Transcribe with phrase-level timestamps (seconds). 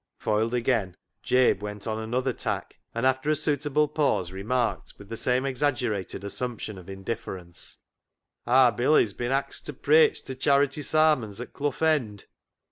[0.17, 5.15] Foiled again, Jabe went on another tack, and after a suitable pause remarked, with the
[5.15, 7.77] same exaggerated assumption of indifference
[8.47, 12.25] —"Aar Billy's bin axed to preich t' charity sarmons at Clough End."